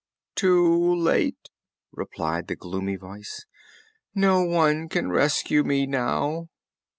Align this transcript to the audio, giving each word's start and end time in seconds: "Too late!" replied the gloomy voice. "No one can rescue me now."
"Too 0.33 0.95
late!" 0.95 1.51
replied 1.91 2.47
the 2.47 2.55
gloomy 2.55 2.95
voice. 2.95 3.45
"No 4.15 4.41
one 4.43 4.89
can 4.89 5.11
rescue 5.11 5.63
me 5.63 5.85
now." 5.85 6.49